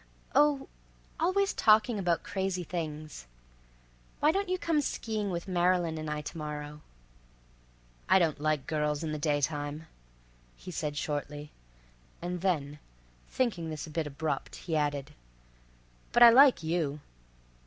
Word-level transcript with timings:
"Oh—always 0.33 1.53
talking 1.53 1.99
about 1.99 2.23
crazy 2.23 2.63
things. 2.63 3.27
Why 4.19 4.31
don't 4.31 4.49
you 4.49 4.57
come 4.57 4.81
ski 4.81 5.19
ing 5.19 5.29
with 5.29 5.47
Marylyn 5.47 5.99
and 5.99 6.09
I 6.09 6.21
to 6.21 6.37
morrow?" 6.39 6.81
"I 8.09 8.17
don't 8.17 8.41
like 8.41 8.65
girls 8.65 9.03
in 9.03 9.11
the 9.11 9.19
daytime," 9.19 9.85
he 10.55 10.71
said 10.71 10.97
shortly, 10.97 11.51
and 12.19 12.41
then, 12.41 12.79
thinking 13.29 13.69
this 13.69 13.85
a 13.85 13.91
bit 13.91 14.07
abrupt, 14.07 14.55
he 14.55 14.75
added: 14.75 15.13
"But 16.13 16.23
I 16.23 16.31
like 16.31 16.63
you." 16.63 16.99